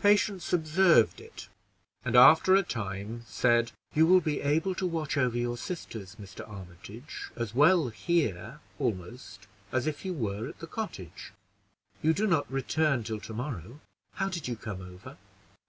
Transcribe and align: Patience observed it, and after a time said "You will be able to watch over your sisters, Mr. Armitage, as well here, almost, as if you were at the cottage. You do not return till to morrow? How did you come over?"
Patience 0.00 0.52
observed 0.52 1.20
it, 1.20 1.46
and 2.04 2.16
after 2.16 2.56
a 2.56 2.64
time 2.64 3.22
said 3.28 3.70
"You 3.94 4.04
will 4.04 4.20
be 4.20 4.40
able 4.40 4.74
to 4.74 4.84
watch 4.84 5.16
over 5.16 5.38
your 5.38 5.56
sisters, 5.56 6.16
Mr. 6.20 6.40
Armitage, 6.50 7.30
as 7.36 7.54
well 7.54 7.90
here, 7.90 8.58
almost, 8.80 9.46
as 9.70 9.86
if 9.86 10.04
you 10.04 10.12
were 10.12 10.48
at 10.48 10.58
the 10.58 10.66
cottage. 10.66 11.32
You 12.02 12.12
do 12.12 12.26
not 12.26 12.50
return 12.50 13.04
till 13.04 13.20
to 13.20 13.32
morrow? 13.32 13.78
How 14.14 14.28
did 14.28 14.48
you 14.48 14.56
come 14.56 14.80
over?" 14.82 15.16